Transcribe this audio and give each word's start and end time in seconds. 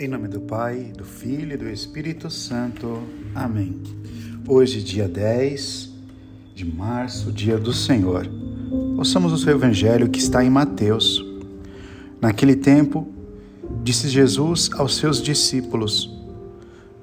Em 0.00 0.06
nome 0.06 0.28
do 0.28 0.40
Pai, 0.40 0.92
do 0.96 1.04
Filho 1.04 1.54
e 1.54 1.56
do 1.56 1.68
Espírito 1.68 2.30
Santo. 2.30 3.02
Amém. 3.34 3.82
Hoje, 4.46 4.80
dia 4.80 5.08
10 5.08 5.92
de 6.54 6.64
março, 6.64 7.32
dia 7.32 7.58
do 7.58 7.72
Senhor. 7.72 8.30
Ouçamos 8.96 9.32
o 9.32 9.38
seu 9.38 9.56
evangelho 9.56 10.08
que 10.08 10.20
está 10.20 10.44
em 10.44 10.50
Mateus. 10.50 11.26
Naquele 12.20 12.54
tempo, 12.54 13.08
disse 13.82 14.08
Jesus 14.08 14.70
aos 14.74 14.96
seus 14.96 15.20
discípulos: 15.20 16.08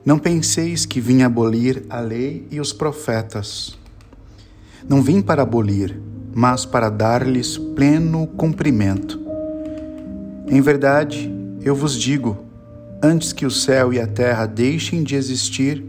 Não 0.06 0.18
penseis 0.18 0.86
que 0.86 1.02
vim 1.02 1.22
abolir 1.22 1.84
a 1.90 2.00
lei 2.00 2.48
e 2.50 2.62
os 2.62 2.72
profetas. 2.72 3.78
Não 4.88 5.02
vim 5.02 5.22
para 5.22 5.42
abolir, 5.42 6.00
mas 6.34 6.66
para 6.66 6.90
dar-lhes 6.90 7.58
pleno 7.58 8.26
cumprimento. 8.26 9.20
Em 10.48 10.62
verdade, 10.62 11.30
eu 11.62 11.76
vos 11.76 12.00
digo, 12.00 12.46
antes 13.06 13.32
que 13.32 13.46
o 13.46 13.52
céu 13.52 13.94
e 13.94 14.00
a 14.00 14.08
terra 14.08 14.48
deixem 14.48 15.04
de 15.04 15.16
existir, 15.16 15.84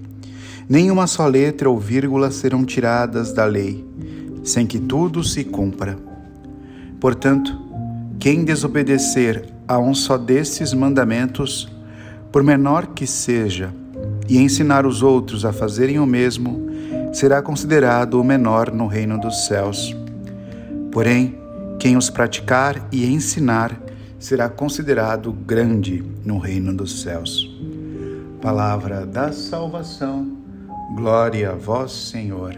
nenhuma 0.69 1.07
só 1.07 1.27
letra 1.27 1.70
ou 1.70 1.79
vírgula 1.79 2.30
serão 2.30 2.65
tiradas 2.65 3.33
da 3.33 3.47
lei, 3.47 3.84
sem 4.45 4.66
que 4.66 4.79
tudo 4.79 5.24
se 5.24 5.43
cumpra. 5.43 5.97
Portanto, 7.01 7.59
quem 8.19 8.45
desobedecer 8.45 9.47
a 9.66 9.79
um 9.79 9.95
só 9.95 10.19
desses 10.19 10.74
mandamentos, 10.74 11.69
por 12.30 12.43
menor 12.43 12.88
que 12.88 13.07
seja, 13.07 13.73
e 14.29 14.38
ensinar 14.38 14.85
os 14.85 15.02
outros 15.02 15.45
a 15.45 15.52
fazerem 15.52 15.98
o 15.98 16.07
mesmo, 16.07 16.69
será 17.12 17.41
considerado 17.41 18.21
o 18.21 18.24
menor 18.24 18.71
no 18.71 18.87
reino 18.87 19.19
dos 19.19 19.46
céus. 19.46 19.96
Porém, 20.93 21.38
quem 21.79 21.96
os 21.96 22.10
praticar 22.10 22.87
e 22.93 23.07
ensinar, 23.07 23.85
será 24.19 24.48
considerado 24.48 25.33
grande 25.33 26.02
no 26.24 26.38
reino 26.38 26.74
dos 26.74 27.02
céus. 27.02 27.55
Palavra 28.41 29.05
da 29.05 29.32
salvação, 29.32 30.37
glória 30.95 31.51
a 31.51 31.54
vós, 31.54 31.93
Senhor. 31.93 32.57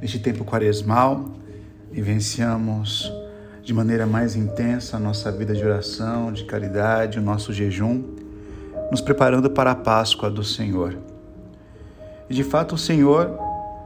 Neste 0.00 0.18
tempo 0.18 0.44
quaresmal, 0.44 1.26
vivenciamos 1.90 3.12
de 3.62 3.74
maneira 3.74 4.06
mais 4.06 4.34
intensa 4.34 4.96
a 4.96 5.00
nossa 5.00 5.30
vida 5.30 5.54
de 5.54 5.64
oração, 5.64 6.32
de 6.32 6.44
caridade, 6.44 7.18
o 7.18 7.22
nosso 7.22 7.52
jejum, 7.52 8.02
nos 8.90 9.00
preparando 9.00 9.50
para 9.50 9.72
a 9.72 9.74
Páscoa 9.74 10.30
do 10.30 10.42
Senhor. 10.42 10.96
E 12.30 12.34
de 12.34 12.44
fato, 12.44 12.74
o 12.74 12.78
Senhor, 12.78 13.38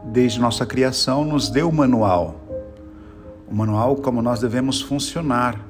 desde 0.04 0.40
nossa 0.40 0.64
criação, 0.64 1.24
nos 1.24 1.48
deu 1.50 1.68
o 1.68 1.72
manual 1.72 2.41
o 3.52 3.54
manual 3.54 3.96
como 3.96 4.22
nós 4.22 4.40
devemos 4.40 4.80
funcionar. 4.80 5.60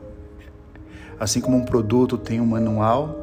Assim 1.18 1.40
como 1.40 1.56
um 1.56 1.64
produto 1.64 2.16
tem 2.16 2.40
um 2.40 2.46
manual, 2.46 3.18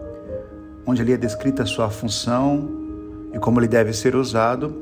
onde 0.86 1.02
ali 1.02 1.14
é 1.14 1.18
descrita 1.18 1.64
a 1.64 1.66
sua 1.66 1.90
função 1.90 2.70
e 3.34 3.40
como 3.40 3.62
ele 3.62 3.70
deve 3.70 3.94
ser 3.94 4.18
usado, 4.18 4.76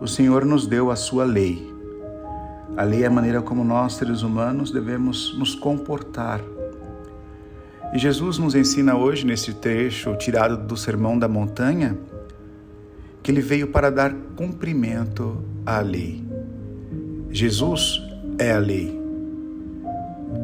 o 0.00 0.08
Senhor 0.08 0.44
nos 0.44 0.66
deu 0.66 0.90
a 0.90 0.96
sua 0.96 1.24
lei. 1.24 1.72
A 2.76 2.82
lei 2.82 3.04
é 3.04 3.06
a 3.06 3.10
maneira 3.10 3.40
como 3.40 3.62
nós, 3.62 3.94
seres 3.94 4.22
humanos, 4.22 4.72
devemos 4.72 5.38
nos 5.38 5.54
comportar. 5.54 6.40
E 7.94 7.98
Jesus 7.98 8.38
nos 8.38 8.56
ensina 8.56 8.96
hoje, 8.96 9.24
nesse 9.24 9.54
trecho 9.54 10.16
tirado 10.16 10.56
do 10.56 10.76
Sermão 10.76 11.16
da 11.16 11.28
Montanha, 11.28 11.96
que 13.22 13.30
ele 13.30 13.40
veio 13.40 13.68
para 13.68 13.88
dar 13.88 14.12
cumprimento 14.34 15.38
à 15.64 15.78
lei. 15.78 16.24
Jesus 17.30 18.05
é 18.38 18.52
a 18.52 18.58
lei. 18.58 19.00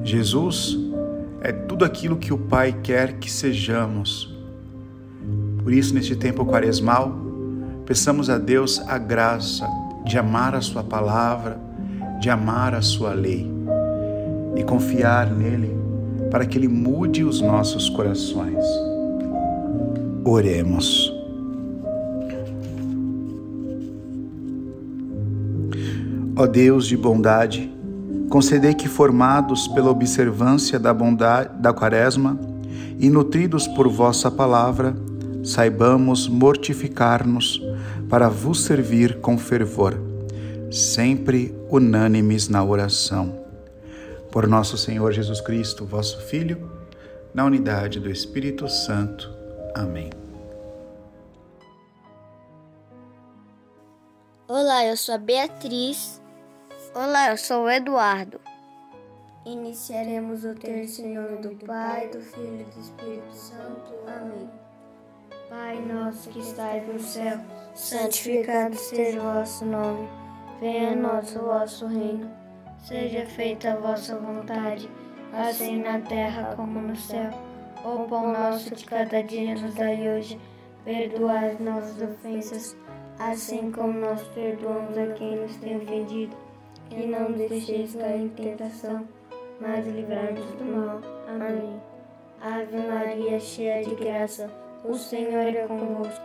Jesus 0.04 0.78
é 1.40 1.52
tudo 1.52 1.84
aquilo 1.84 2.16
que 2.16 2.32
o 2.32 2.38
Pai 2.38 2.74
quer 2.82 3.14
que 3.18 3.30
sejamos. 3.30 4.32
Por 5.62 5.72
isso, 5.72 5.94
neste 5.94 6.16
tempo 6.16 6.44
quaresmal, 6.44 7.12
peçamos 7.86 8.30
a 8.30 8.38
Deus 8.38 8.80
a 8.86 8.98
graça 8.98 9.68
de 10.04 10.18
amar 10.18 10.54
a 10.54 10.60
Sua 10.60 10.82
palavra, 10.82 11.58
de 12.20 12.30
amar 12.30 12.74
a 12.74 12.82
Sua 12.82 13.12
lei 13.12 13.50
e 14.56 14.62
confiar 14.62 15.30
nele 15.30 15.76
para 16.30 16.46
que 16.46 16.58
Ele 16.58 16.68
mude 16.68 17.24
os 17.24 17.40
nossos 17.40 17.88
corações. 17.88 18.64
Oremos. 20.24 21.12
Ó 26.34 26.46
Deus 26.46 26.86
de 26.86 26.96
bondade, 26.96 27.70
Concedei 28.32 28.72
que, 28.72 28.88
formados 28.88 29.68
pela 29.68 29.90
observância 29.90 30.78
da 30.78 30.94
bondade 30.94 31.50
da 31.60 31.70
Quaresma 31.70 32.40
e 32.98 33.10
nutridos 33.10 33.68
por 33.68 33.86
vossa 33.88 34.30
palavra, 34.30 34.96
saibamos 35.44 36.28
mortificar-nos 36.28 37.60
para 38.08 38.30
vos 38.30 38.62
servir 38.64 39.20
com 39.20 39.36
fervor, 39.36 40.00
sempre 40.70 41.54
unânimes 41.68 42.48
na 42.48 42.64
oração. 42.64 43.38
Por 44.30 44.48
nosso 44.48 44.78
Senhor 44.78 45.12
Jesus 45.12 45.42
Cristo, 45.42 45.84
vosso 45.84 46.18
Filho, 46.22 46.70
na 47.34 47.44
unidade 47.44 48.00
do 48.00 48.08
Espírito 48.08 48.66
Santo. 48.66 49.30
Amém. 49.74 50.08
Olá, 54.48 54.86
eu 54.86 54.96
sou 54.96 55.16
a 55.16 55.18
Beatriz 55.18 56.21
Olá, 56.94 57.30
eu 57.30 57.38
sou 57.38 57.64
o 57.64 57.70
Eduardo. 57.70 58.38
Iniciaremos 59.46 60.44
o 60.44 60.54
terço 60.54 61.00
em 61.00 61.14
nome 61.14 61.38
do 61.38 61.56
Pai, 61.64 62.08
do 62.08 62.20
Filho 62.20 62.60
e 62.60 62.64
do 62.64 62.80
Espírito 62.80 63.32
Santo. 63.32 63.94
Amém. 64.06 64.50
Pai 65.48 65.80
nosso 65.80 66.28
que 66.28 66.40
estais 66.40 66.86
no 66.86 67.00
céu, 67.00 67.38
santificado 67.74 68.76
seja 68.76 69.18
o 69.20 69.22
vosso 69.22 69.64
nome. 69.64 70.06
Venha 70.60 70.92
a 70.92 70.96
nós 70.96 71.34
o 71.34 71.38
vosso 71.38 71.86
reino. 71.86 72.30
Seja 72.84 73.24
feita 73.24 73.72
a 73.72 73.76
vossa 73.76 74.18
vontade, 74.18 74.86
assim 75.32 75.80
na 75.80 75.98
terra 75.98 76.52
como 76.56 76.78
no 76.78 76.94
céu. 76.94 77.30
O 77.86 78.06
pão 78.06 78.34
nosso 78.34 78.74
de 78.74 78.84
cada 78.84 79.22
dia 79.22 79.54
nos 79.54 79.74
dai 79.74 80.10
hoje. 80.10 80.38
Perdoai 80.84 81.52
as 81.52 81.58
nossas 81.58 82.02
ofensas, 82.02 82.76
assim 83.18 83.72
como 83.72 83.98
nós 83.98 84.20
perdoamos 84.34 84.98
a 84.98 85.06
quem 85.14 85.40
nos 85.40 85.56
tem 85.56 85.78
ofendido 85.78 86.51
e 86.96 87.06
não 87.06 87.30
nos 87.30 87.48
deixeis 87.48 87.94
cair 87.94 88.22
em 88.22 88.28
tentação, 88.28 89.06
mas 89.60 89.86
livrai-nos 89.86 90.44
do 90.52 90.64
mal. 90.64 91.00
Amém. 91.26 91.80
Ave 92.40 92.76
Maria, 92.76 93.38
cheia 93.38 93.82
de 93.84 93.94
graça, 93.94 94.50
o 94.84 94.94
Senhor 94.94 95.46
é 95.46 95.66
convosco. 95.66 96.24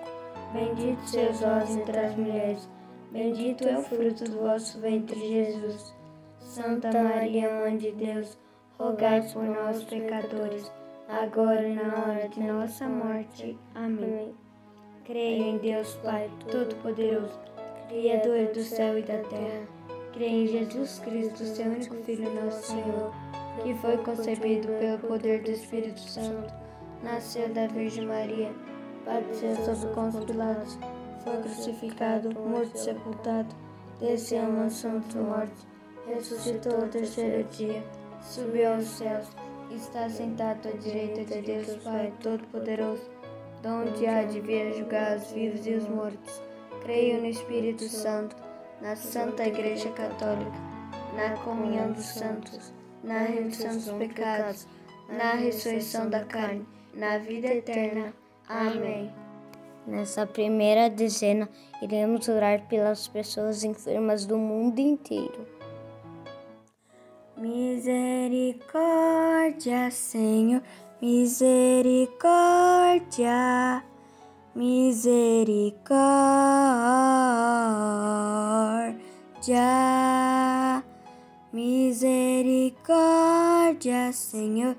Bendito 0.54 1.02
sois 1.08 1.40
vós 1.42 1.76
entre 1.76 2.00
as 2.00 2.16
mulheres, 2.16 2.70
bendito 3.12 3.68
é 3.68 3.78
o 3.78 3.84
fruto 3.84 4.24
do 4.24 4.40
vosso 4.40 4.80
ventre, 4.80 5.20
Jesus. 5.20 5.96
Santa 6.40 6.92
Maria, 6.92 7.54
Mãe 7.54 7.78
de 7.78 7.92
Deus, 7.92 8.38
rogai 8.80 9.22
por 9.34 9.44
nós, 9.44 9.84
pecadores, 9.84 10.72
agora 11.08 11.68
e 11.68 11.76
na 11.76 11.84
hora 11.84 12.30
de 12.30 12.40
nossa 12.42 12.88
morte. 12.88 13.58
Amém. 13.76 14.34
Creio 15.06 15.44
em 15.44 15.58
Deus 15.58 15.96
Pai 15.98 16.30
Todo-Poderoso, 16.50 17.40
Criador 17.90 18.48
do 18.54 18.62
céu 18.62 18.98
e 18.98 19.02
da 19.02 19.18
terra 19.20 19.77
Creio 20.14 20.44
em 20.44 20.48
Jesus 20.48 21.00
Cristo, 21.00 21.44
seu 21.46 21.66
único 21.66 21.96
Filho, 22.04 22.34
nosso 22.34 22.72
Senhor, 22.72 23.14
que 23.62 23.74
foi 23.76 23.98
concebido 23.98 24.68
pelo 24.80 25.00
poder 25.00 25.44
do 25.44 25.52
Espírito 25.52 26.00
Santo, 26.00 26.54
nasceu 27.04 27.50
da 27.50 27.68
Virgem 27.68 28.06
Maria, 28.06 28.52
padeceu 29.06 29.56
sob 29.56 29.94
Pôncio 29.94 30.26
Pilatos, 30.26 30.78
foi 31.24 31.38
crucificado, 31.38 32.40
morto 32.40 32.76
e 32.76 32.80
sepultado, 32.80 33.56
desceu 34.00 34.44
à 34.44 34.50
mansão 34.50 35.00
dos 35.00 35.16
mortos, 35.16 35.68
ressuscitou 36.08 36.82
ao 36.82 36.88
terceiro 36.88 37.44
dia, 37.50 37.84
subiu 38.22 38.74
aos 38.74 38.86
céus, 38.86 39.28
está 39.72 40.10
sentado 40.10 40.68
à 40.70 40.72
direita 40.72 41.26
de 41.26 41.42
Deus 41.42 41.76
Pai 41.84 42.14
Todo-Poderoso, 42.22 43.10
donde 43.62 44.06
há 44.06 44.24
de 44.24 44.40
vir 44.40 44.74
julgar 44.74 45.18
os 45.18 45.32
vivos 45.32 45.66
e 45.66 45.74
os 45.74 45.88
mortos. 45.88 46.42
Creio 46.82 47.20
no 47.20 47.28
Espírito 47.28 47.84
Santo, 47.90 48.36
na 48.82 48.96
Santa 48.96 49.48
Igreja 49.48 49.90
Católica, 49.92 50.58
na 51.16 51.38
comunhão 51.38 51.92
dos 51.92 52.06
santos, 52.06 52.74
na 53.04 53.20
remissão 53.20 53.74
dos 53.74 53.90
pecados, 53.90 54.68
na 55.10 55.34
ressurreição 55.34 56.10
da 56.10 56.24
carne, 56.24 56.66
na 56.94 57.18
vida 57.18 57.48
eterna. 57.48 58.14
Amém. 58.48 59.12
Nessa 59.86 60.26
primeira 60.28 60.90
dezena, 60.90 61.50
iremos 61.82 62.28
orar 62.28 62.68
pelas 62.68 63.08
pessoas 63.08 63.64
enfermas 63.64 64.26
do 64.26 64.38
mundo 64.38 64.80
inteiro. 64.80 65.48
Misericórdia, 67.38 69.90
Senhor, 69.92 70.62
misericórdia 71.02 73.84
misericórdia, 74.58 75.94
misericórdia, 81.54 84.12
Senhor, 84.12 84.76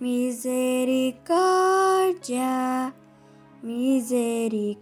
misericórdia, 0.00 2.92
misericórdia. 3.62 4.80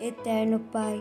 Eterno 0.00 0.58
Pai, 0.72 1.00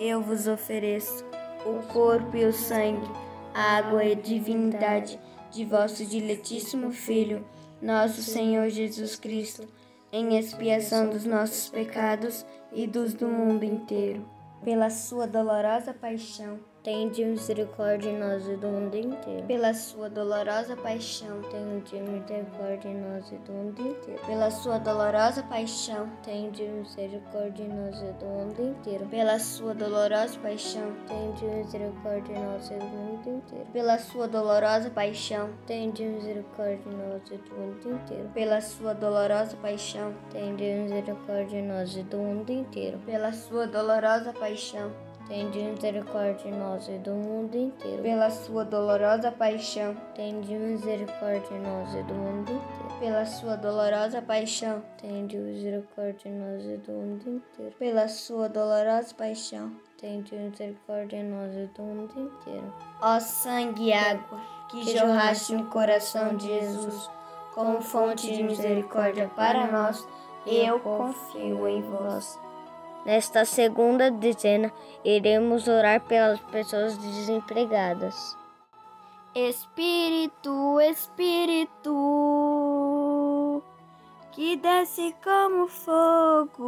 eu 0.00 0.20
vos 0.20 0.48
ofereço 0.48 1.24
o 1.64 1.80
corpo 1.92 2.36
e 2.36 2.44
o 2.44 2.52
sangue, 2.52 3.08
a 3.54 3.76
água 3.76 4.04
e 4.04 4.12
a 4.12 4.16
divindade 4.16 5.20
de 5.50 5.64
vosso 5.64 6.04
diletíssimo 6.04 6.90
Filho, 6.90 7.46
nosso 7.80 8.22
Senhor 8.22 8.68
Jesus 8.68 9.16
Cristo, 9.16 9.66
em 10.12 10.38
expiação 10.38 11.08
dos 11.10 11.24
nossos 11.24 11.68
pecados 11.68 12.44
e 12.72 12.86
dos 12.86 13.14
do 13.14 13.28
mundo 13.28 13.64
inteiro. 13.64 14.28
Pela 14.64 14.90
sua 14.90 15.26
dolorosa 15.26 15.94
paixão, 15.94 16.58
Tende 16.82 17.24
misericórdia 17.24 18.08
em 18.08 18.18
nós 18.18 18.46
e 18.46 18.56
do 18.56 18.68
mundo 18.68 18.96
inteiro. 18.96 19.46
pela 19.46 19.74
sua 19.74 20.08
dolorosa 20.08 20.76
paixão, 20.76 21.42
Tende 21.50 21.96
misericórdia 22.00 22.88
em 22.88 23.00
nós 23.00 23.30
e 23.32 23.36
do 23.38 23.52
mundo 23.52 23.80
inteiro. 23.82 24.20
pela 24.24 24.50
sua 24.50 24.78
dolorosa 24.78 25.42
paixão, 25.42 26.08
Tende 26.22 26.62
misericórdia 26.62 27.64
em 27.64 27.68
nós 27.68 28.00
e 28.00 28.12
do 28.12 28.24
mundo 28.26 28.62
inteiro. 28.62 29.06
pela 29.06 29.38
sua 29.40 29.74
dolorosa 29.74 30.38
paixão, 30.38 30.94
Tende 31.08 31.44
misericórdia 31.46 32.32
em 32.36 32.44
nós 32.44 32.70
e 32.70 32.74
do 32.74 32.84
mundo 32.86 33.28
inteiro. 33.28 33.66
pela 33.72 33.98
sua 33.98 34.28
dolorosa 34.28 34.90
paixão, 34.90 35.50
Tende 35.66 36.04
misericórdia 36.04 36.88
em 36.88 36.96
nós 36.96 37.28
e 37.30 37.36
do 37.36 37.54
mundo 37.56 37.90
inteiro. 37.90 38.28
pela 38.32 38.60
sua 38.60 38.94
dolorosa 38.94 39.56
paixão, 39.56 40.14
Tende 40.30 40.62
misericórdia 40.64 41.58
em 41.58 41.66
nós 41.66 41.96
e 41.96 42.02
do 42.04 42.16
mundo 42.18 42.50
inteiro. 42.52 42.98
pela 43.04 43.32
sua 43.32 43.66
dolorosa 43.66 44.32
paixão, 44.32 44.92
Tende 45.28 45.58
misericórdia 45.62 46.48
em 46.48 46.58
nós 46.58 46.88
e 46.88 46.98
do 46.98 47.10
mundo 47.10 47.54
inteiro. 47.54 48.02
pela 48.02 48.30
sua 48.30 48.64
dolorosa 48.64 49.30
paixão, 49.30 49.94
Tende 50.14 50.54
misericórdia 50.54 51.54
em 51.54 51.60
nós 51.60 51.94
e 51.94 52.02
do 52.04 52.14
mundo 52.14 52.50
inteiro. 52.52 52.98
pela 52.98 53.26
sua 53.26 53.56
dolorosa 53.56 54.22
paixão, 54.22 54.82
Tende 54.96 55.36
misericórdia 55.36 56.28
em 56.30 56.32
nós 56.32 56.64
e 56.64 56.76
do 56.78 56.92
mundo 56.92 57.28
inteiro. 57.28 57.74
pela 57.78 58.08
sua 58.08 58.48
dolorosa 58.48 59.14
paixão. 59.14 59.70
Tende 60.00 60.34
misericórdia 60.34 61.18
em 61.18 61.24
nós 61.24 61.54
e 61.54 61.66
do 61.76 61.82
mundo 61.82 62.12
inteiro. 62.18 62.72
Ó 63.02 63.20
sangue 63.20 63.88
e 63.88 63.92
água 63.92 64.40
que 64.70 64.96
jorraste 64.96 65.54
no 65.54 65.66
coração 65.66 66.36
de 66.36 66.46
Jesus, 66.46 67.10
como 67.54 67.82
fonte 67.82 68.34
de 68.34 68.42
misericórdia 68.42 69.28
para 69.34 69.66
nós, 69.66 70.06
eu 70.46 70.78
confio 70.80 71.68
em 71.68 71.82
vós. 71.82 72.38
Nesta 73.04 73.44
segunda 73.44 74.10
dezena, 74.10 74.72
iremos 75.04 75.68
orar 75.68 76.00
pelas 76.02 76.40
pessoas 76.40 76.96
desempregadas. 76.98 78.36
Espírito, 79.34 80.80
Espírito, 80.80 81.92
que 84.32 84.56
desce 84.56 85.14
como 85.22 85.68
fogo, 85.68 86.62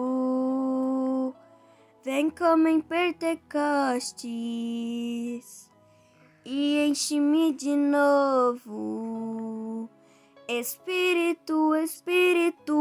vem 2.05 2.29
como 2.31 2.69
em 2.69 2.81
Pentecostes 2.81 5.71
e 6.45 6.87
enche-me 6.87 7.53
de 7.53 7.75
novo. 7.77 9.89
Espírito, 10.49 11.75
Espírito, 11.77 12.75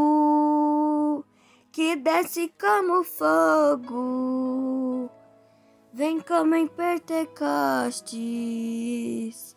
que 1.79 1.95
desce 1.95 2.51
como 2.59 3.05
fogo, 3.05 5.09
vem 5.93 6.19
como 6.19 6.53
em 6.53 6.67
Pentecostes 6.67 9.55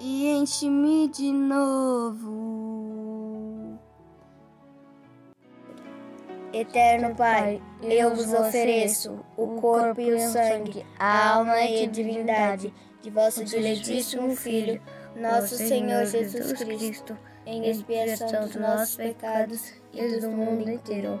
e 0.00 0.26
enche-me 0.26 1.06
de 1.06 1.30
novo. 1.30 2.18
Eterno 6.52 7.14
Pai, 7.14 7.62
eu 7.80 8.12
vos 8.12 8.34
ofereço 8.34 9.24
o 9.36 9.60
corpo 9.60 10.00
e 10.00 10.14
o 10.14 10.18
sangue, 10.18 10.84
a 10.98 11.34
alma 11.34 11.62
e 11.62 11.84
a 11.84 11.86
divindade 11.86 12.74
de 13.00 13.08
vosso 13.08 13.44
diletíssimo 13.44 14.34
Filho, 14.34 14.82
nosso 15.14 15.54
Senhor 15.54 16.06
Jesus 16.06 16.54
Cristo, 16.54 17.16
em 17.46 17.70
expiação 17.70 18.46
dos 18.46 18.56
nossos 18.56 18.96
pecados 18.96 19.72
e 19.92 20.18
do 20.18 20.28
mundo 20.28 20.68
inteiro. 20.68 21.20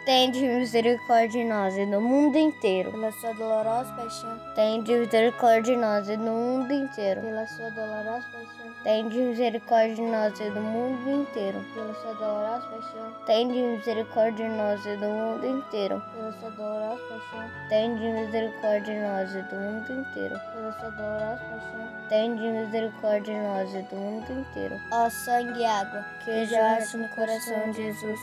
Tende 0.03 0.41
misericórdia 0.41 1.39
em 1.43 1.47
nós 1.47 1.77
e 1.77 1.85
do 1.85 2.01
mundo 2.01 2.35
inteiro. 2.35 2.91
pela 2.91 3.11
sua 3.11 3.33
dolorosa 3.35 3.93
paixão, 3.93 4.35
Tende 4.55 4.95
misericórdia 4.95 5.73
em 5.73 5.77
nós 5.77 6.09
e 6.09 6.17
do 6.17 6.23
mundo 6.23 6.73
inteiro. 6.73 7.21
pela 7.21 7.45
sua 7.45 7.69
dolorosa 7.69 8.25
paixão, 8.31 8.73
Tende 8.83 9.17
misericórdia 9.19 10.01
em 10.01 10.09
nós 10.09 10.39
e 10.39 10.49
do 10.49 10.59
mundo 10.59 11.07
inteiro. 11.07 11.63
pela 11.75 11.93
sua 11.93 12.13
dolorosa 12.15 12.67
paixão, 12.67 13.13
Tende 13.27 13.61
misericórdia 13.61 14.43
em 14.43 14.57
nós 14.57 14.85
e 14.87 14.97
do 14.97 15.05
mundo 15.07 15.45
inteiro. 15.45 16.01
pela 16.15 16.31
sua 16.33 16.49
dolorosa 16.49 17.01
paixão, 17.07 17.51
Tende 17.69 18.01
misericórdia 18.01 18.93
em 18.93 19.01
nós 19.03 19.35
e 19.35 19.41
do 19.43 19.55
mundo 19.55 19.93
inteiro. 20.01 20.39
pela 20.51 20.71
sua 20.79 20.89
dolorosa 20.89 21.41
paixão. 21.45 22.07
Tende 22.09 22.41
misericórdia 22.49 23.33
em 23.33 23.43
nós 23.43 23.73
e 23.75 23.81
do 23.83 23.95
mundo 23.95 24.31
inteiro. 24.33 24.81
Ó 24.91 25.09
sangue 25.11 25.59
e 25.61 25.65
água, 25.65 26.03
Que 26.25 26.45
jorraste 26.47 26.97
no 26.97 27.07
coração 27.09 27.69
de 27.71 27.83
Jesus, 27.83 28.19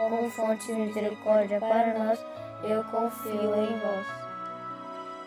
como 0.00 0.30
fonte 0.30 0.66
de 0.68 0.72
misericórdia 0.72 1.60
para 1.60 1.92
nós, 1.98 2.18
eu 2.64 2.82
confio 2.84 3.54
em 3.54 3.78
vós. 3.78 4.06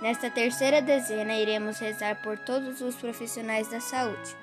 Nesta 0.01 0.31
terceira 0.31 0.81
dezena, 0.81 1.35
iremos 1.35 1.77
rezar 1.77 2.19
por 2.23 2.39
todos 2.39 2.81
os 2.81 2.95
profissionais 2.95 3.67
da 3.67 3.79
saúde. 3.79 4.35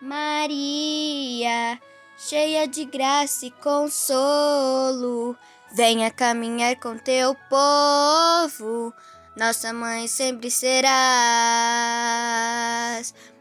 Maria, 0.00 1.78
cheia 2.16 2.66
de 2.66 2.86
graça 2.86 3.44
e 3.44 3.50
consolo, 3.50 5.36
venha 5.72 6.10
caminhar 6.10 6.76
com 6.76 6.96
teu 6.96 7.36
povo. 7.50 8.94
Nossa 9.36 9.74
mãe 9.74 10.08
sempre 10.08 10.50
serás. 10.50 10.90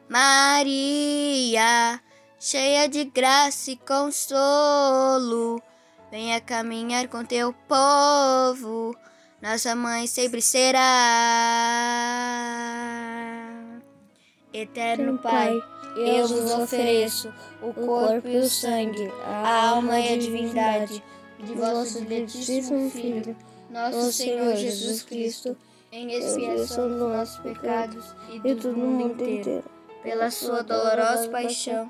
Maria, 0.09 2.01
cheia 2.37 2.89
de 2.89 3.05
graça 3.05 3.71
e 3.71 3.77
consolo, 3.77 5.61
venha 6.11 6.41
caminhar 6.41 7.07
com 7.07 7.23
teu 7.23 7.53
povo. 7.67 8.95
Nossa 9.41 9.75
mãe 9.75 10.05
sempre 10.07 10.41
será. 10.41 10.79
Eterno 14.51 15.17
Pai, 15.19 15.53
eu 15.95 16.27
vos 16.27 16.51
ofereço 16.51 17.33
o 17.61 17.73
corpo 17.73 18.27
e 18.27 18.37
o 18.37 18.49
sangue, 18.49 19.11
a 19.23 19.69
alma 19.69 19.99
e 19.99 20.13
a 20.13 20.17
divindade 20.17 21.03
de 21.39 21.53
vosso 21.53 22.01
diletíssimo 22.01 22.89
Filho, 22.89 23.35
nosso 23.69 24.11
Senhor 24.11 24.55
Jesus 24.55 25.03
Cristo, 25.03 25.55
em 25.91 26.11
expiação 26.13 26.89
dos 26.89 26.99
nossos 26.99 27.37
pecados 27.39 28.15
e 28.43 28.53
do 28.53 28.75
mundo 28.75 29.23
inteiro, 29.23 29.63
pela 30.03 30.31
sua 30.31 30.63
dolorosa 30.63 31.29
paixão, 31.29 31.89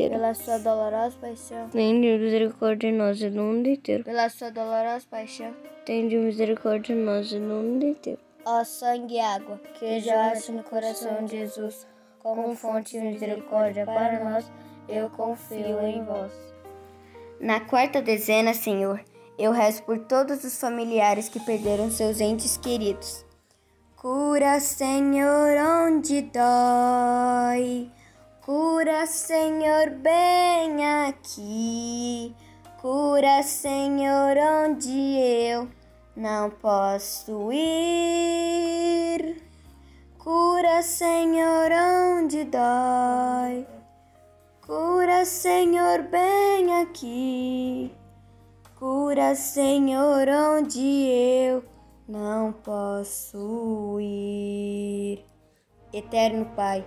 Pela 0.09 0.33
sua 0.33 0.57
dolorosa 0.57 1.15
paixão, 1.19 1.69
Tende 1.69 2.17
misericórdia 2.17 2.87
em 2.87 2.93
nós 2.93 3.21
e 3.21 3.29
do 3.29 3.41
mundo 3.41 3.67
inteiro. 3.69 4.03
pela 4.03 4.29
sua 4.29 4.49
dolorosa 4.51 5.05
paixão, 5.09 5.53
Tende 5.85 6.15
misericórdia 6.17 6.93
em 6.93 6.97
nós 6.97 7.31
e 7.31 7.35
do 7.39 7.45
mundo 7.45 7.85
inteiro. 7.85 8.19
ó 8.45 8.63
sangue 8.63 9.15
e 9.15 9.19
água, 9.19 9.59
que 9.77 9.99
jorraste 9.99 10.51
no 10.51 10.63
coração 10.63 11.25
de 11.25 11.37
Jesus, 11.37 11.85
como 12.19 12.55
fonte 12.55 12.99
de 12.99 13.05
misericórdia 13.05 13.85
para 13.85 14.23
nós, 14.23 14.51
eu 14.89 15.09
confio 15.09 15.79
em 15.81 16.03
vós. 16.03 16.31
Na 17.39 17.59
quarta 17.61 18.01
dezena, 18.01 18.53
Senhor, 18.53 18.99
Eu 19.39 19.51
rezo 19.51 19.81
por 19.83 19.97
todos 19.97 20.43
os 20.43 20.59
familiares 20.59 21.27
que 21.27 21.39
perderam 21.39 21.89
seus 21.89 22.21
entes 22.21 22.57
queridos. 22.57 23.25
Cura, 23.95 24.59
Senhor, 24.59 25.55
onde 25.87 26.21
dói. 26.21 27.50
Cura, 29.01 29.11
Senhor, 29.11 29.89
bem 29.89 30.85
aqui. 31.07 32.35
Cura, 32.79 33.41
Senhor, 33.41 34.37
onde 34.37 35.17
eu 35.17 35.67
não 36.15 36.51
posso 36.51 37.51
ir. 37.51 39.41
Cura, 40.19 40.83
Senhor, 40.83 41.71
onde 41.71 42.43
dói. 42.43 43.65
Cura, 44.63 45.25
Senhor, 45.25 46.03
bem 46.03 46.81
aqui. 46.83 47.91
Cura, 48.77 49.33
Senhor, 49.33 50.27
onde 50.29 51.07
eu 51.07 51.63
não 52.07 52.53
posso 52.53 53.97
ir. 53.99 55.25
Eterno 55.91 56.45
Pai, 56.55 56.85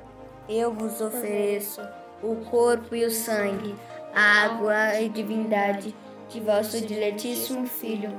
eu 0.49 0.73
vos 0.73 1.00
ofereço 1.00 1.80
o 2.25 2.37
corpo 2.50 2.95
e 2.95 3.04
o 3.04 3.11
sangue, 3.11 3.75
a 4.14 4.45
água 4.45 5.00
e 5.00 5.09
divindade 5.09 5.95
de 6.31 6.40
vosso 6.40 6.81
diletíssimo 6.81 7.66
Filho, 7.66 8.11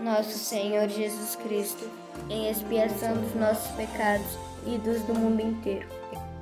nosso 0.00 0.36
Senhor 0.36 0.88
Jesus 0.88 1.36
Cristo, 1.36 1.88
em 2.28 2.50
expiação 2.50 3.14
dos 3.14 3.34
nossos 3.34 3.70
pecados 3.76 4.36
e 4.66 4.76
dos 4.78 5.00
do 5.02 5.14
mundo 5.14 5.40
inteiro. 5.40 5.86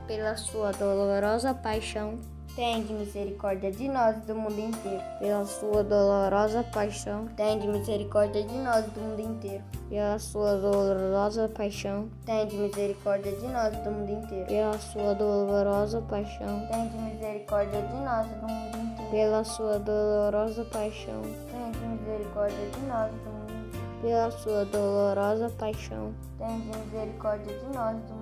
Pela 0.06 0.36
sua 0.36 0.72
dolorosa 0.72 1.54
paixão, 1.54 2.18
Tende 2.60 2.92
misericórdia 2.92 3.72
de 3.72 3.88
nós 3.88 4.18
e 4.18 4.20
do 4.20 4.34
mundo 4.34 4.60
inteiro. 4.60 5.02
Pela 5.18 5.46
sua 5.46 5.82
dolorosa 5.82 6.62
paixão, 6.62 7.26
Tende 7.28 7.66
misericórdia 7.66 8.42
de 8.42 8.54
nós 8.58 8.86
e 8.86 8.90
do 8.90 9.00
mundo 9.00 9.22
inteiro. 9.22 9.64
Pela 9.88 10.18
sua 10.18 10.56
dolorosa 10.56 11.48
paixão, 11.48 12.10
Tende 12.26 12.56
misericórdia 12.58 13.32
de 13.32 13.46
nós 13.46 13.72
e 13.72 13.78
do 13.78 13.90
mundo 13.90 14.12
inteiro. 14.12 14.46
Pela 14.46 14.78
sua 14.78 15.14
dolorosa 15.14 16.02
paixão, 16.02 16.68
Tende 16.70 16.98
misericórdia 16.98 17.80
de 17.80 17.96
nós 17.96 18.26
e 18.26 18.34
do 18.34 18.46
mundo 18.46 18.76
inteiro. 18.76 19.10
Pela 19.10 19.42
sua 19.42 19.78
dolorosa 19.78 20.64
paixão, 20.66 21.22
Tende 21.50 21.78
misericórdia 21.78 22.70
de 22.74 22.80
nós 22.80 23.10
do 23.10 23.30
mundo 23.30 23.52
inteiro. 23.52 24.02
Pela 24.02 24.30
sua 24.32 24.64
dolorosa 24.66 25.50
paixão, 25.58 26.14
Tende 26.36 26.78
misericórdia 26.78 27.58
de 27.58 27.74
nós 27.74 27.96
e 27.96 28.00
do 28.00 28.12
mundo 28.12 28.14
inteiro. 28.16 28.19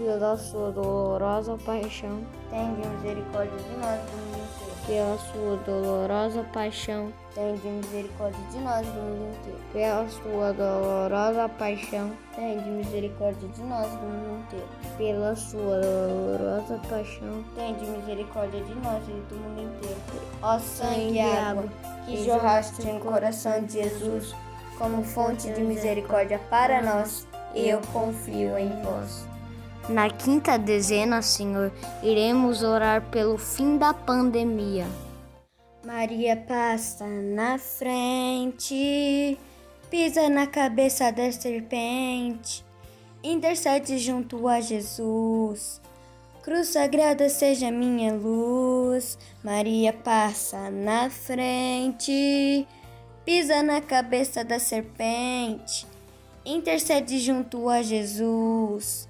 Pela 0.00 0.34
sua 0.34 0.72
dolorosa 0.72 1.58
paixão, 1.58 2.22
Tende 2.48 2.88
misericórdia 2.88 3.58
de 3.58 3.76
nós 3.76 4.00
do 4.00 4.16
mundo 4.16 4.38
inteiro. 4.38 4.86
Pela 4.86 5.18
sua 5.18 5.56
dolorosa 5.66 6.42
paixão, 6.54 7.12
Tende 7.34 7.68
misericórdia 7.68 8.40
de 8.50 8.58
nós 8.60 8.86
do 8.86 8.94
mundo 8.94 9.36
inteiro. 9.36 9.58
Pela 9.74 10.08
sua 10.08 10.52
dolorosa 10.54 11.48
paixão, 11.50 12.12
Tende 12.34 12.70
misericórdia 12.70 13.48
de 13.48 13.62
nós 13.62 13.90
do 13.90 14.06
mundo 14.06 14.42
inteiro. 14.42 14.68
Pela 14.96 15.36
sua 15.36 15.80
dolorosa 15.82 16.80
paixão, 16.88 17.44
Tende 17.54 17.84
misericórdia 17.84 18.64
de 18.64 18.74
nós 18.76 19.04
e 19.06 19.12
do 19.28 19.36
mundo 19.36 19.62
inteiro. 19.62 20.00
Ó 20.40 20.58
sangue 20.58 21.16
e 21.16 21.20
água 21.20 21.64
que 22.06 22.24
jorraste 22.24 22.86
no 22.86 23.00
coração 23.00 23.62
de 23.64 23.74
Jesus 23.74 24.34
como 24.78 25.04
fonte 25.04 25.52
de 25.52 25.60
misericórdia 25.60 26.40
para 26.48 26.80
nós, 26.80 27.28
eu 27.54 27.82
confio 27.92 28.56
em 28.56 28.70
vós. 28.82 29.29
Na 29.88 30.08
quinta 30.08 30.56
dezena, 30.56 31.22
Senhor, 31.22 31.72
iremos 32.02 32.62
orar 32.62 33.02
pelo 33.10 33.36
fim 33.36 33.76
da 33.76 33.92
pandemia. 33.92 34.86
Maria 35.84 36.36
passa 36.36 37.06
na 37.06 37.58
frente, 37.58 39.38
pisa 39.90 40.28
na 40.28 40.46
cabeça 40.46 41.10
da 41.10 41.32
serpente, 41.32 42.64
intercede 43.24 43.98
junto 43.98 44.46
a 44.46 44.60
Jesus. 44.60 45.80
Cruz 46.42 46.68
sagrada 46.68 47.28
seja 47.28 47.70
minha 47.70 48.14
luz. 48.14 49.18
Maria 49.42 49.92
passa 49.92 50.70
na 50.70 51.10
frente, 51.10 52.66
pisa 53.24 53.62
na 53.62 53.80
cabeça 53.80 54.44
da 54.44 54.58
serpente, 54.58 55.86
intercede 56.44 57.18
junto 57.18 57.68
a 57.68 57.82
Jesus. 57.82 59.09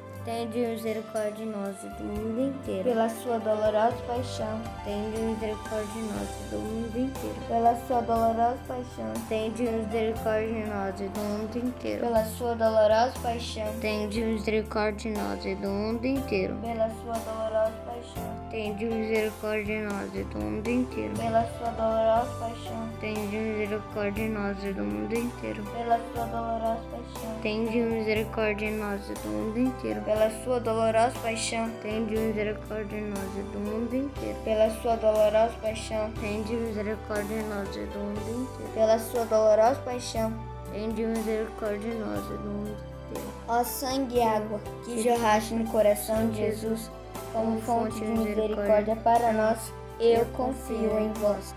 Tende 0.23 0.59
misericórdia 0.59 1.31
de 1.31 1.45
nós 1.45 1.75
e 1.83 1.87
do 1.97 2.03
mundo 2.03 2.41
inteiro. 2.55 2.83
pela 2.83 3.09
sua 3.09 3.39
dolorosa 3.39 3.97
paixão, 4.05 4.61
Tende 4.85 5.19
misericórdia 5.19 5.87
de 5.93 6.01
nós 6.01 6.29
e 6.29 6.49
do 6.51 6.59
mundo 6.59 6.97
inteiro. 6.99 7.35
pela 7.47 7.75
sua 7.87 8.01
dolorosa 8.01 8.57
paixão, 8.67 9.13
Tende 9.27 9.63
misericórdia 9.63 10.47
de 10.47 10.69
nós 10.69 11.01
e 11.01 11.07
do 11.07 11.19
mundo 11.19 11.55
inteiro. 11.57 12.01
pela 12.05 12.25
sua 12.25 12.53
dolorosa 12.53 13.13
paixão, 13.23 13.79
Tende 13.81 14.21
misericórdia 14.23 15.11
de 15.11 15.17
nós 15.19 15.45
e 15.45 15.55
do 15.55 15.67
mundo 15.67 16.05
inteiro. 16.05 16.55
pela 16.61 16.89
sua 16.89 17.13
dolorosa 17.17 17.73
paixão, 17.87 18.35
Tende 18.51 18.85
misericórdia 18.85 19.65
de 19.65 19.81
nós 19.81 20.13
e 20.15 20.23
do 20.23 20.37
mundo 20.37 20.67
inteiro. 20.69 21.13
pela 21.17 21.45
sua 21.57 21.69
dolorosa 21.71 22.31
paixão, 22.39 22.89
Tende 23.01 23.37
misericórdia 23.37 24.11
de 24.23 24.29
nós 24.29 24.63
e 24.63 24.71
do 24.73 24.83
mundo 24.83 25.15
inteiro. 25.15 25.63
pela 25.63 25.99
sua 26.13 26.25
dolorosa 26.25 26.81
paixão, 27.01 27.31
Tende 27.41 27.79
misericórdia 27.79 28.69
de 28.71 28.77
nós 28.77 29.01
e 29.09 29.13
do 29.13 29.27
mundo 29.29 29.59
inteiro. 29.59 30.01
pela 30.01 30.29
sua 30.43 30.59
dolorosa 30.59 31.19
paixão, 31.21 31.69
Tende 31.81 32.17
misericórdia 32.17 32.99
de 32.99 33.01
nós 33.07 33.37
e 33.37 33.41
do 33.51 33.59
mundo 33.59 33.95
inteiro. 33.95 34.37
pela 34.43 34.69
sua 34.81 34.95
dolorosa 34.95 35.53
paixão, 35.61 36.11
Tende 36.19 36.53
misericórdia 36.55 37.37
de 37.37 37.43
nós 37.49 37.75
e 37.75 37.79
do 37.79 37.99
mundo 37.99 38.41
inteiro. 38.43 38.71
pela 38.73 38.99
sua 38.99 39.25
dolorosa 39.25 39.79
paixão, 39.81 40.33
Tende 40.71 41.03
misericórdia 41.05 41.79
de 41.91 41.97
nós 41.97 42.19
e 42.25 42.37
do 42.37 42.49
mundo 42.49 42.69
inteiro. 43.11 43.27
ó 43.47 43.63
sangue 43.63 44.17
e 44.17 44.21
água 44.21 44.59
que 44.85 45.03
jorraste 45.03 45.53
no 45.53 45.69
coração 45.69 46.29
de 46.29 46.37
Jesus 46.37 46.89
como 47.33 47.59
fonte 47.61 47.95
de 47.99 48.05
misericórdia 48.07 48.95
para 48.97 49.33
nós, 49.33 49.57
eu 49.99 50.25
confio 50.33 50.97
em 50.99 51.11
vós. 51.13 51.53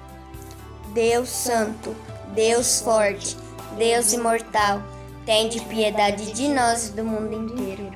Deus 0.93 1.29
Santo, 1.29 1.95
Deus 2.35 2.81
Forte, 2.81 3.37
Deus 3.77 4.13
Imortal, 4.13 4.81
tende 5.25 5.61
piedade 5.61 6.33
de 6.33 6.49
nós 6.49 6.89
e 6.89 6.93
do 6.93 7.05
mundo 7.05 7.35
inteiro. 7.35 7.93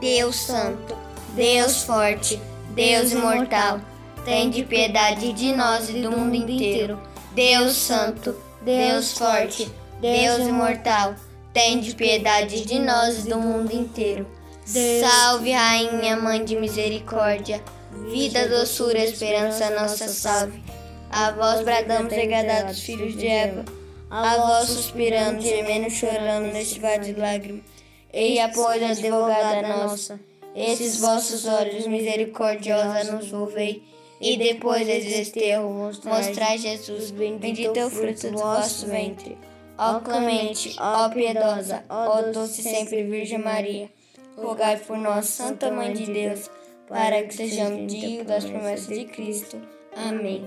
Deus 0.00 0.36
Santo, 0.36 0.96
Deus 1.34 1.82
Forte, 1.82 2.40
Deus 2.70 3.12
Imortal, 3.12 3.80
tende 4.24 4.64
piedade 4.64 5.32
de 5.32 5.54
nós 5.54 5.88
e 5.88 5.94
do 5.94 6.10
mundo 6.10 6.34
inteiro. 6.34 6.98
Deus 7.32 7.76
Santo, 7.76 8.34
Deus 8.62 9.16
Forte, 9.16 9.70
Deus 10.00 10.46
Imortal, 10.46 11.14
tende 11.52 11.94
piedade 11.94 12.64
de 12.64 12.78
nós 12.78 13.24
e 13.24 13.28
do 13.28 13.38
mundo 13.38 13.72
inteiro. 13.72 14.26
Salve, 14.64 15.52
Rainha, 15.52 16.16
Mãe 16.16 16.44
de 16.44 16.56
Misericórdia, 16.56 17.62
vida, 18.10 18.48
doçura, 18.48 18.98
esperança, 18.98 19.70
nossa 19.70 20.08
salve. 20.08 20.62
A 21.10 21.30
vós 21.32 21.62
bradamos, 21.62 22.08
degradados 22.12 22.80
filhos 22.80 23.14
de 23.16 23.26
Eva, 23.26 23.64
a 24.12 24.36
vós 24.36 24.68
suspirando, 24.68 25.40
gemendo, 25.40 25.88
chorando 25.88 26.52
neste 26.52 26.78
vale 26.78 27.12
de 27.12 27.18
lágrimas. 27.18 27.64
Ei, 28.12 28.38
após 28.40 28.82
advogada 28.82 29.66
nossa, 29.66 30.20
esses 30.54 31.00
vossos 31.00 31.46
olhos 31.46 31.86
misericordiosa 31.86 33.10
nos 33.10 33.30
volvei, 33.30 33.82
e 34.20 34.36
depois 34.36 34.86
desse 34.86 35.08
desterro 35.08 35.70
mostrai 36.04 36.58
Jesus, 36.58 37.10
bendito 37.10 37.74
é 37.74 37.86
o 37.86 37.90
fruto 37.90 38.30
do 38.30 38.38
vosso 38.38 38.86
ventre. 38.86 39.38
Ó 39.78 40.00
clemente, 40.00 40.76
ó 40.78 41.08
piedosa, 41.08 41.82
ó 41.88 42.20
doce 42.20 42.62
sempre 42.62 43.04
Virgem 43.04 43.38
Maria, 43.38 43.90
rogai 44.36 44.76
por 44.76 44.98
nós, 44.98 45.26
Santa 45.26 45.70
Mãe 45.70 45.94
de 45.94 46.04
Deus, 46.12 46.50
para 46.86 47.22
que 47.22 47.34
sejamos 47.34 47.90
dignos 47.90 48.26
das 48.26 48.44
promessas 48.44 48.88
de 48.88 49.06
Cristo. 49.06 49.56
Amém. 49.96 50.46